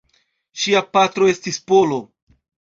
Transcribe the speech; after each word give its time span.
Ŝia 0.61 0.81
patro 0.97 1.29
estis 1.35 1.63
Polo. 1.71 2.03